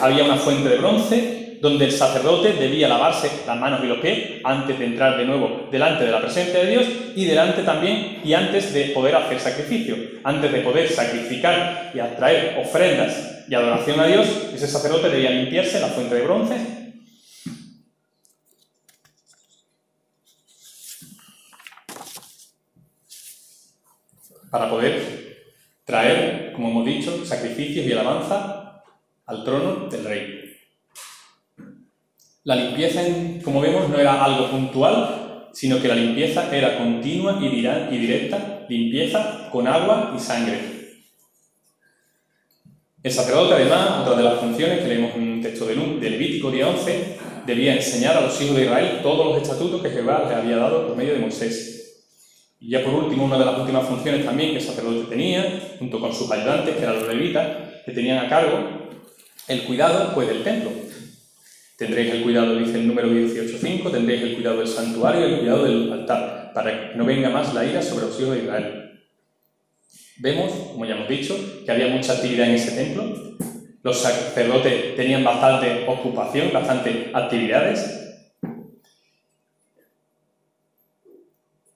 [0.00, 4.40] Había una fuente de bronce donde el sacerdote debía lavarse las manos y los pies
[4.44, 8.32] antes de entrar de nuevo delante de la presencia de Dios y delante también y
[8.34, 14.06] antes de poder hacer sacrificio, antes de poder sacrificar y atraer ofrendas y adoración a
[14.06, 16.56] Dios, ese sacerdote debía limpiarse la fuente de bronce
[24.50, 25.28] para poder
[25.84, 28.82] traer, como hemos dicho, sacrificios y alabanza
[29.26, 30.37] al trono del rey.
[32.48, 33.02] La limpieza,
[33.44, 39.50] como vemos, no era algo puntual, sino que la limpieza era continua y directa, limpieza
[39.52, 40.58] con agua y sangre.
[43.02, 45.74] El sacerdote, además, otra de las funciones que leemos en un texto de
[46.08, 50.24] Levítico día 11, debía enseñar a los hijos de Israel todos los estatutos que Jehová
[50.26, 52.06] les había dado por medio de Moisés.
[52.60, 56.00] Y ya por último, una de las últimas funciones también que el sacerdote tenía, junto
[56.00, 57.46] con sus ayudantes, que eran los levitas,
[57.84, 58.88] que tenían a cargo
[59.48, 60.70] el cuidado pues, del templo,
[61.78, 65.62] Tendréis el cuidado, dice el número 18.5, tendréis el cuidado del santuario y el cuidado
[65.62, 69.00] del altar, para que no venga más la ira sobre los hijos de Israel.
[70.16, 73.36] Vemos, como ya hemos dicho, que había mucha actividad en ese templo.
[73.84, 78.18] los sacerdotes tenían bastante ocupación, bastante actividades.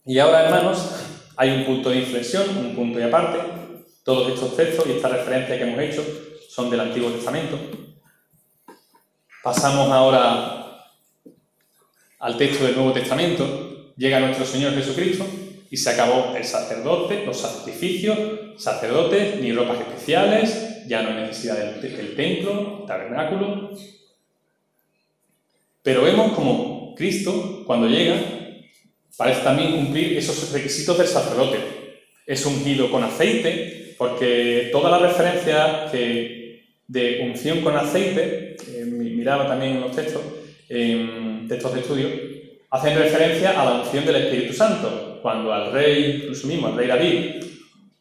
[0.04, 0.96] Y ahora, hermanos,
[1.36, 3.38] hay un punto de inflexión, un punto y aparte.
[4.02, 6.04] Todos estos textos y estas referencias que hemos hecho
[6.48, 7.56] son del Antiguo Testamento.
[9.42, 10.86] Pasamos ahora
[12.20, 13.92] al texto del Nuevo Testamento.
[13.96, 15.26] Llega nuestro Señor Jesucristo
[15.68, 18.16] y se acabó el sacerdote, los sacrificios,
[18.56, 23.72] sacerdotes, ni ropas especiales, ya no hay necesidad del, templo, tabernáculo.
[25.82, 28.14] Pero vemos como Cristo, cuando llega,
[29.16, 31.58] parece también cumplir esos requisitos del sacerdote.
[32.24, 38.52] Es ungido con aceite, porque toda la referencia de unción con aceite,
[39.22, 40.20] miraba también en los textos,
[40.68, 42.08] en textos de estudio,
[42.70, 46.88] hacen referencia a la unción del Espíritu Santo cuando al rey, incluso mismo al rey
[46.88, 47.44] David,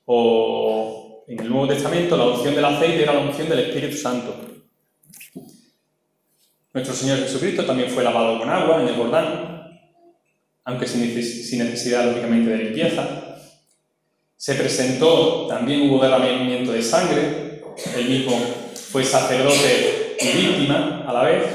[0.06, 4.36] o en el Nuevo Testamento, la unción del aceite era la unción del Espíritu Santo.
[6.74, 9.80] Nuestro Señor Jesucristo también fue lavado con agua en el Jordán,
[10.64, 11.02] aunque sin
[11.60, 13.38] necesidad, lógicamente, de limpieza.
[14.38, 17.62] Se presentó, también hubo derramamiento de sangre,
[17.96, 18.36] él mismo
[18.90, 21.46] fue sacerdote y víctima a la vez.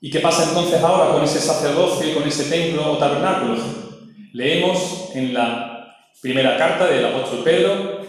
[0.00, 3.56] ¿Y qué pasa entonces ahora con ese sacerdocio y con ese templo o tabernáculo?
[4.34, 8.02] Leemos en la primera carta del apóstol Pedro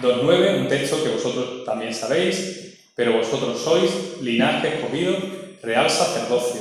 [0.00, 5.16] 2.9, un texto que vosotros también sabéis, pero vosotros sois linaje escogido,
[5.62, 6.60] real sacerdocio,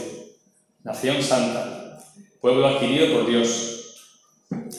[0.83, 1.99] nación santa,
[2.39, 3.95] pueblo adquirido por Dios,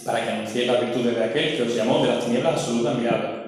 [0.04, 3.41] para que anunciéis las virtudes de aquel que os llamó de las tinieblas absoluta mirada.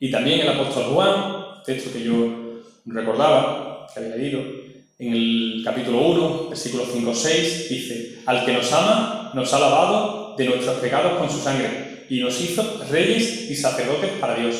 [0.00, 4.40] Y también el apóstol Juan, texto que yo recordaba, que había leído,
[4.98, 10.46] en el capítulo 1, versículo 5-6, dice, al que nos ama, nos ha lavado de
[10.46, 14.56] nuestros pecados con su sangre y nos hizo reyes y sacerdotes para Dios.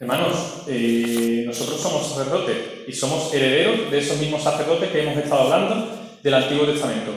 [0.00, 2.56] Hermanos, eh, nosotros somos sacerdotes
[2.88, 7.12] y somos herederos de esos mismos sacerdotes que hemos estado hablando del Antiguo Testamento.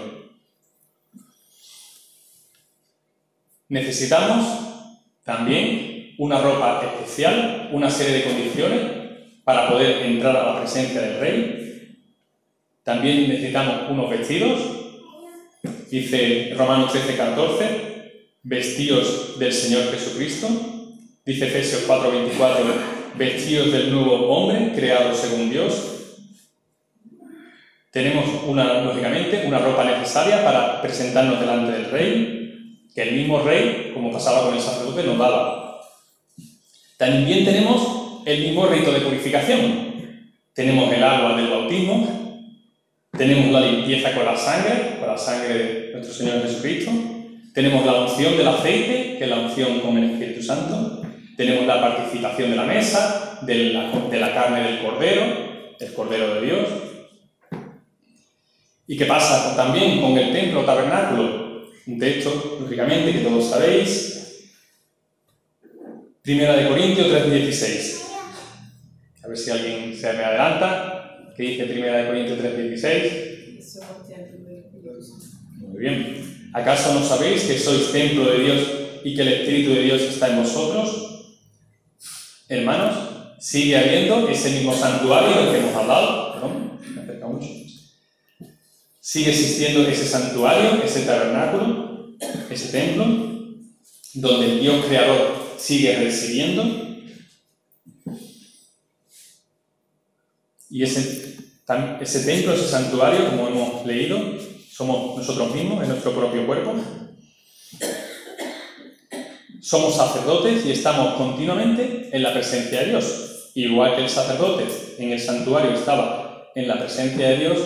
[3.69, 4.67] Necesitamos
[5.27, 8.79] también una ropa especial, una serie de condiciones
[9.43, 11.97] para poder entrar a la presencia del Rey.
[12.81, 14.57] También necesitamos unos vestidos.
[15.91, 17.65] Dice Romanos 13, 14,
[18.43, 20.47] vestidos del Señor Jesucristo.
[21.25, 22.65] Dice Efesios 4, 24,
[23.17, 26.23] vestidos del nuevo hombre creado según Dios.
[27.91, 32.46] Tenemos una, lógicamente, una ropa necesaria para presentarnos delante del Rey,
[32.97, 35.81] que el mismo Rey, como pasaba con el sacerdote, nos daba.
[36.97, 39.93] También tenemos el mismo rito de purificación.
[40.55, 42.49] Tenemos el agua del bautismo,
[43.15, 46.89] tenemos la limpieza con la sangre, con la sangre de nuestro Señor Jesucristo,
[47.53, 51.03] tenemos la unción del aceite, que es la unción con el Espíritu Santo,
[51.37, 55.23] tenemos la participación de la mesa, de la, de la carne del Cordero,
[55.79, 56.67] el Cordero de Dios.
[58.87, 61.46] ¿Y qué pasa también con el templo tabernáculo?
[61.87, 64.49] Un texto, lógicamente, que todos sabéis.
[66.21, 68.03] Primera de Corintios 3.16.
[69.23, 71.33] A ver si alguien se me adelanta.
[71.37, 73.79] ¿Qué dice 1 Corintios 3:16?
[75.59, 76.49] Muy bien.
[76.53, 78.59] ¿Acaso no sabéis que sois templo de Dios
[79.03, 81.37] y que el Espíritu de Dios está en vosotros?
[82.49, 82.95] Hermanos,
[83.39, 86.33] sigue habiendo ese mismo santuario del que hemos hablado.
[86.33, 87.66] Perdón, me acerca mucho.
[89.09, 92.17] Sigue existiendo ese santuario, ese tabernáculo,
[92.49, 93.05] ese templo,
[94.15, 96.87] donde el Dios creador sigue residiendo
[100.69, 101.37] Y ese,
[102.01, 104.19] ese templo, ese santuario, como hemos leído,
[104.69, 106.75] somos nosotros mismos, en nuestro propio cuerpo.
[109.61, 113.51] Somos sacerdotes y estamos continuamente en la presencia de Dios.
[113.55, 114.65] Igual que el sacerdote
[114.97, 117.57] en el santuario estaba en la presencia de Dios,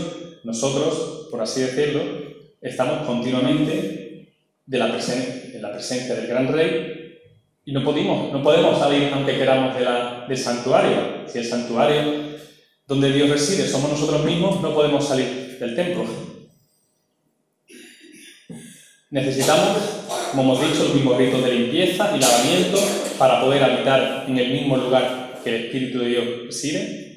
[0.44, 2.02] nosotros, por así decirlo,
[2.62, 4.28] estamos continuamente
[4.66, 7.20] de la en la presencia del gran rey
[7.66, 9.86] y no podemos, no podemos salir aunque queramos de
[10.28, 11.28] del santuario.
[11.28, 12.32] Si el santuario
[12.88, 16.06] donde Dios reside somos nosotros mismos, no podemos salir del templo.
[19.12, 19.78] Necesitamos,
[20.32, 22.80] como hemos dicho, los mismos ritos de limpieza y lavamiento
[23.18, 27.16] para poder habitar en el mismo lugar que el Espíritu de Dios reside.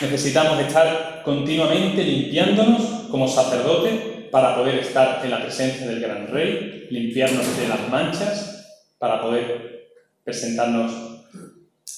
[0.00, 6.88] Necesitamos estar continuamente limpiándonos como sacerdotes para poder estar en la presencia del gran rey,
[6.90, 9.88] limpiarnos de las manchas para poder
[10.24, 11.24] presentarnos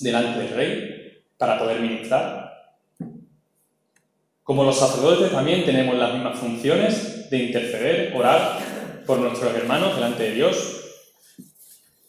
[0.00, 2.74] delante del rey, para poder ministrar.
[4.42, 8.58] Como los sacerdotes también tenemos las mismas funciones de interceder, orar
[9.06, 10.82] por nuestros hermanos delante de Dios.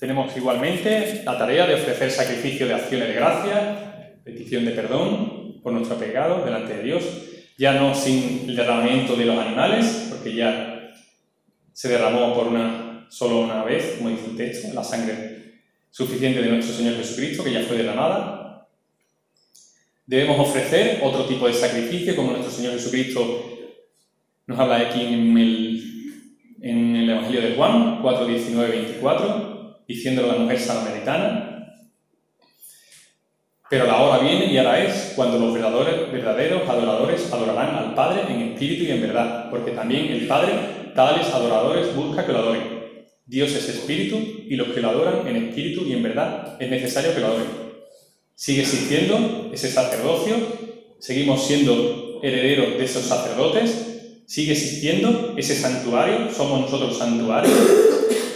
[0.01, 5.71] tenemos igualmente la tarea de ofrecer sacrificio de acciones de gracia, petición de perdón por
[5.71, 7.05] nuestro pecado delante de Dios,
[7.57, 10.91] ya no sin el derramamiento de los animales, porque ya
[11.73, 16.49] se derramó por una solo una vez, como dice el texto, la sangre suficiente de
[16.49, 18.67] nuestro Señor Jesucristo, que ya fue derramada.
[20.05, 23.53] Debemos ofrecer otro tipo de sacrificio, como nuestro Señor Jesucristo
[24.47, 25.83] nos habla aquí en el,
[26.61, 31.56] en el Evangelio de Juan 4, 19, 24, diciéndolo a la mujer samaritana.
[33.69, 38.53] Pero la hora viene y ahora es cuando los verdaderos, adoradores adorarán al Padre en
[38.53, 40.53] espíritu y en verdad, porque también el Padre
[40.95, 42.77] tales adoradores busca que lo adoren.
[43.25, 47.13] Dios es espíritu y los que lo adoran en espíritu y en verdad es necesario
[47.13, 47.67] que lo adoren.
[48.35, 50.35] Sigue existiendo ese sacerdocio,
[50.99, 57.53] seguimos siendo herederos de esos sacerdotes, sigue existiendo ese santuario, somos nosotros santuarios,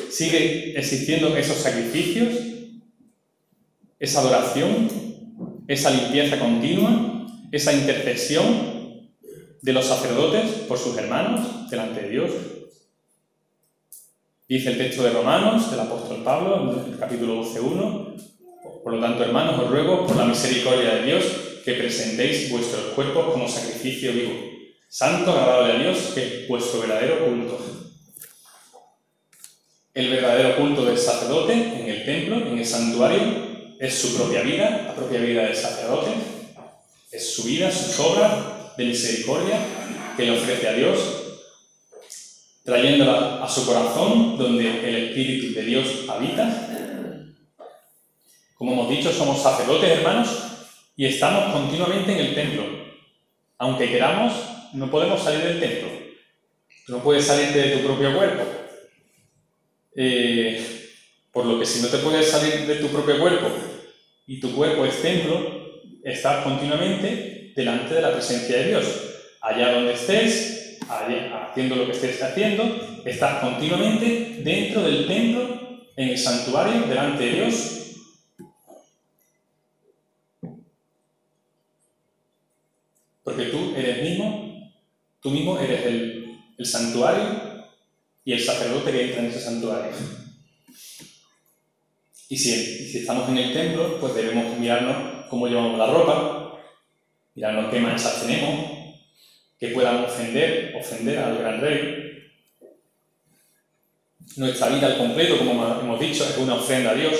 [0.09, 2.29] sigue existiendo esos sacrificios,
[3.97, 5.10] esa adoración,
[5.67, 8.71] esa limpieza continua, esa intercesión
[9.61, 12.31] de los sacerdotes por sus hermanos delante de Dios.
[14.47, 18.11] Dice el texto de Romanos, del apóstol Pablo, en el capítulo 12.1,
[18.83, 21.23] por lo tanto, hermanos, os ruego por la misericordia de Dios
[21.63, 24.33] que presentéis vuestros cuerpos como sacrificio vivo,
[24.89, 27.59] santo, agradable a Dios, que es vuestro verdadero culto.
[29.93, 33.50] El verdadero culto del sacerdote en el templo, en el santuario,
[33.81, 36.11] es su propia vida, la propia vida del sacerdote,
[37.11, 39.57] es su vida, sus obras de misericordia
[40.15, 40.99] que le ofrece a Dios,
[42.63, 46.67] trayéndola a su corazón donde el Espíritu de Dios habita.
[48.53, 50.29] Como hemos dicho, somos sacerdotes, hermanos,
[50.95, 52.63] y estamos continuamente en el templo.
[53.57, 54.33] Aunque queramos,
[54.73, 55.89] no podemos salir del templo.
[56.87, 58.43] no puedes salir de tu propio cuerpo.
[59.95, 60.81] Eh,
[61.31, 63.70] por lo que si no te puedes salir de tu propio cuerpo
[64.25, 68.85] y tu cuerpo es templo, estás continuamente delante de la presencia de Dios.
[69.41, 75.59] Allá donde estés, haciendo lo que estés haciendo, estás continuamente dentro del templo,
[75.95, 77.77] en el santuario, delante de Dios.
[83.23, 84.71] Porque tú eres mismo,
[85.21, 87.51] tú mismo eres el, el santuario
[88.23, 89.91] y el sacerdote que entra en ese santuario.
[92.31, 96.61] Y si, estamos en el templo, pues debemos mirarnos cómo llevamos la ropa,
[97.35, 98.71] mirarnos qué manchas tenemos,
[99.59, 102.31] que puedan ofender, ofender al gran rey.
[104.37, 107.17] Nuestra vida al completo, como hemos dicho, es una ofrenda a Dios.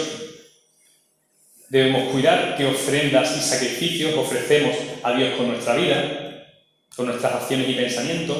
[1.68, 6.48] Debemos cuidar qué ofrendas y sacrificios ofrecemos a Dios con nuestra vida,
[6.96, 8.38] con nuestras acciones y pensamientos.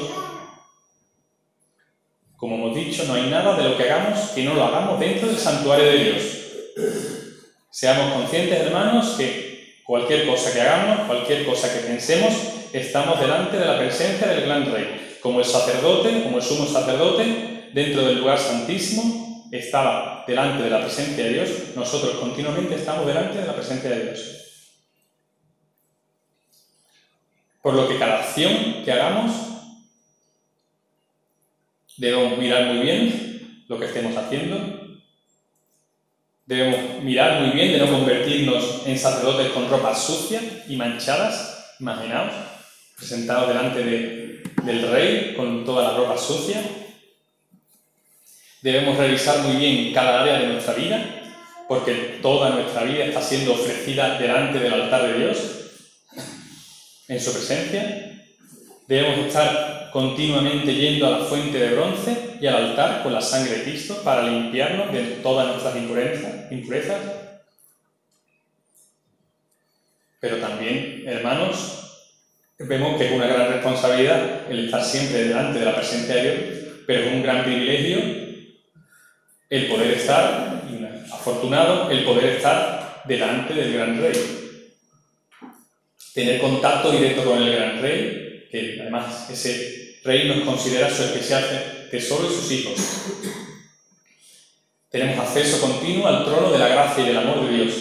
[2.38, 5.28] Como hemos dicho, no hay nada de lo que hagamos que no lo hagamos dentro
[5.28, 6.41] del santuario de Dios.
[7.70, 12.32] Seamos conscientes, hermanos, que cualquier cosa que hagamos, cualquier cosa que pensemos,
[12.72, 15.16] estamos delante de la presencia del gran rey.
[15.20, 20.80] Como el sacerdote, como el sumo sacerdote, dentro del lugar santísimo, estaba delante de la
[20.80, 24.42] presencia de Dios, nosotros continuamente estamos delante de la presencia de Dios.
[27.60, 29.32] Por lo que cada acción que hagamos,
[31.96, 34.81] debemos mirar muy bien lo que estemos haciendo,
[36.44, 42.32] Debemos mirar muy bien de no convertirnos en sacerdotes con ropas sucias y manchadas, imaginaos,
[42.96, 43.84] presentados delante
[44.64, 46.60] del rey con toda la ropa sucia.
[48.60, 51.04] Debemos revisar muy bien cada área de nuestra vida,
[51.68, 55.38] porque toda nuestra vida está siendo ofrecida delante del altar de Dios,
[57.06, 58.20] en su presencia.
[58.88, 63.58] Debemos estar continuamente yendo a la fuente de bronce y al altar con la sangre
[63.58, 67.00] de Cristo para limpiarnos de todas nuestras impurezas.
[70.18, 72.08] Pero también, hermanos,
[72.58, 76.36] vemos que es una gran responsabilidad el estar siempre delante de la presencia de Dios,
[76.84, 78.00] pero es un gran privilegio
[79.48, 80.64] el poder estar,
[81.12, 84.72] afortunado, el poder estar delante del gran rey.
[86.12, 91.44] Tener contacto directo con el gran rey, que además ese Rey nos considera su especial
[91.92, 92.80] tesoro y sus hijos.
[94.88, 97.74] Tenemos acceso continuo al trono de la gracia y del amor de Dios.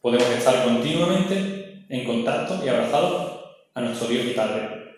[0.00, 4.96] Podemos estar continuamente en contacto y abrazados a nuestro Dios y Padre.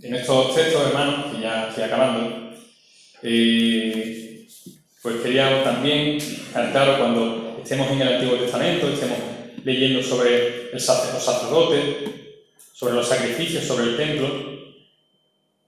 [0.00, 2.54] En estos textos, hermanos, que ya estoy acabando,
[3.22, 4.48] eh,
[5.02, 6.18] pues quería también
[6.54, 9.18] cantar cuando estemos en el Antiguo Testamento, estemos
[9.62, 12.22] leyendo sobre el los sacerdotes,
[12.82, 14.28] sobre los sacrificios, sobre el templo,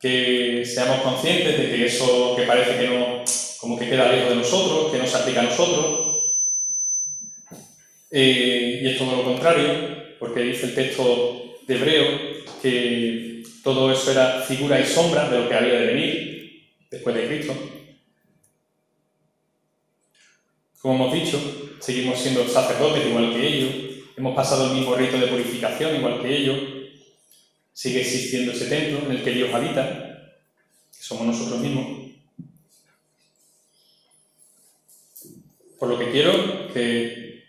[0.00, 3.22] que seamos conscientes de que eso que parece que no,
[3.60, 6.24] como que queda lejos de nosotros, que no se aplica a nosotros,
[8.10, 12.06] eh, y es todo lo contrario, porque dice el texto de Hebreo
[12.60, 17.28] que todo eso era figura y sombra de lo que había de venir después de
[17.28, 17.54] Cristo.
[20.80, 21.38] Como hemos dicho,
[21.78, 23.70] seguimos siendo sacerdotes igual que ellos,
[24.16, 26.73] hemos pasado el mismo rito de purificación igual que ellos,
[27.74, 30.32] sigue existiendo ese templo en el que Dios habita,
[30.90, 32.12] que somos nosotros mismos.
[35.78, 37.44] Por lo que quiero que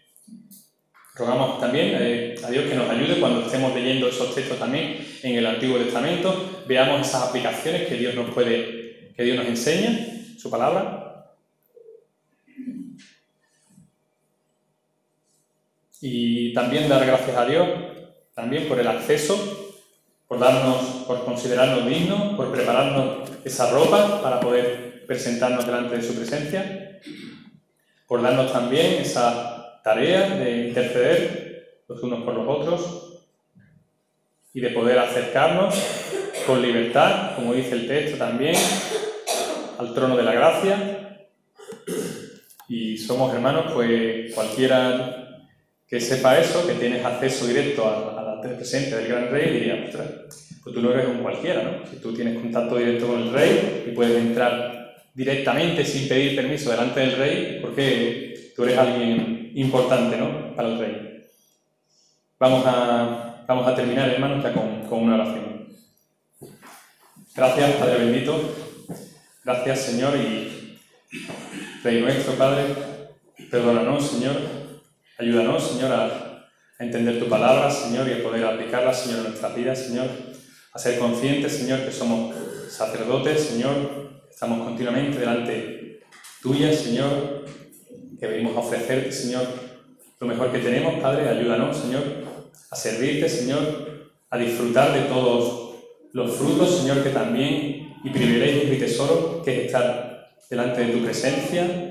[1.14, 5.38] rogamos también eh, a Dios que nos ayude cuando estemos leyendo esos textos también en
[5.38, 9.98] el Antiguo Testamento, veamos esas aplicaciones que Dios nos puede, que Dios nos enseña,
[10.38, 11.06] su palabra,
[16.08, 17.68] Y también dar gracias a Dios
[18.36, 19.65] también por el acceso,
[20.28, 26.16] por darnos, por considerarnos dignos, por prepararnos esa ropa para poder presentarnos delante de su
[26.16, 27.00] presencia,
[28.08, 33.24] por darnos también esa tarea de interceder los unos por los otros
[34.54, 35.76] y de poder acercarnos
[36.48, 38.56] con libertad, como dice el texto también,
[39.78, 41.28] al trono de la gracia.
[42.68, 45.25] Y somos hermanos, pues cualquiera
[45.88, 50.08] que sepa eso, que tienes acceso directo a, la presencia del gran rey, diría, ostras,
[50.64, 51.88] pues tú no eres un cualquiera, ¿no?
[51.90, 56.70] Si tú tienes contacto directo con el rey y puedes entrar directamente sin pedir permiso
[56.70, 60.56] delante del rey, porque tú eres alguien importante, ¿no?
[60.56, 61.26] Para el rey.
[62.40, 65.68] Vamos a, vamos a terminar, hermanos, ya con, con una oración.
[67.36, 68.56] Gracias, Padre bendito.
[69.44, 70.80] Gracias, Señor, y
[71.84, 72.64] Rey nuestro, Padre,
[73.52, 74.65] perdónanos, Señor,
[75.18, 79.80] Ayúdanos, Señor, a, entender tu palabra, Señor, y a poder aplicarla, Señor, en nuestras vidas,
[79.80, 80.08] Señor,
[80.74, 82.36] a ser conscientes, Señor, que somos
[82.70, 86.02] sacerdotes, Señor, estamos continuamente delante
[86.42, 87.46] tuya, Señor,
[88.20, 89.48] que venimos a ofrecerte, Señor,
[90.20, 92.04] lo mejor que tenemos, Padre, ayúdanos, Señor,
[92.70, 95.76] a servirte, Señor, a disfrutar de todos
[96.12, 101.06] los frutos, Señor, que también, y privilegios y tesoros, que es estar delante de tu
[101.06, 101.85] presencia,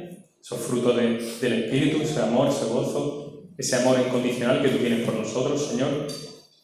[0.45, 5.15] esos frutos del Espíritu, ese amor, ese gozo, ese amor incondicional que tú tienes por
[5.15, 6.07] nosotros, Señor.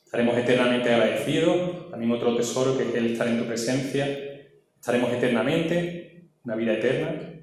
[0.04, 1.88] Estaremos eternamente agradecidos.
[1.90, 4.06] También otro tesoro que es el estar en tu presencia.
[4.78, 7.42] Estaremos eternamente, una vida eterna.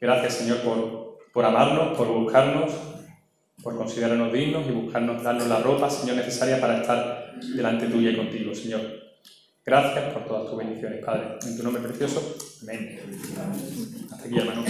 [0.00, 2.70] Gracias, Señor, por, por amarnos, por buscarnos,
[3.60, 8.16] por considerarnos dignos y buscarnos, darnos la ropa, Señor, necesaria para estar delante tuya y
[8.16, 8.82] contigo, Señor.
[9.66, 11.38] Gracias por todas tus bendiciones, Padre.
[11.44, 12.36] En tu nombre precioso.
[12.62, 13.00] Amén.
[14.12, 14.64] Hasta aquí, hermano.